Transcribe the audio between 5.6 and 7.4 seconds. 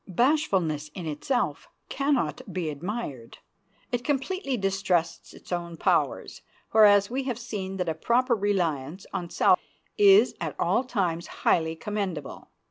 powers, whereas we have